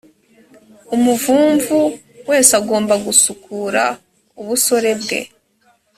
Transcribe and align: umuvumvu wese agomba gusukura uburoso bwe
umuvumvu 0.95 1.77
wese 2.29 2.51
agomba 2.61 2.93
gusukura 3.05 3.83
uburoso 4.39 4.73
bwe 5.01 5.19